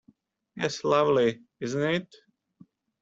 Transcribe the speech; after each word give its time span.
Yes, 0.55 0.83
lovely, 0.83 1.43
isn't 1.59 1.79
it? 1.83 2.11